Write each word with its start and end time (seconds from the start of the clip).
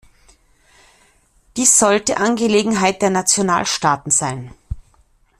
Dies 1.57 1.77
sollte 1.77 2.17
Angelegenheit 2.17 3.03
der 3.03 3.11
Nationalstaaten 3.11 4.09
sein. 4.11 4.51